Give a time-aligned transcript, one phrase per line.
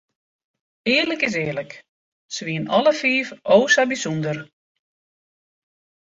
[0.93, 1.73] Earlik is earlik,
[2.33, 4.37] se wienen alle fiif o sa bysûnder.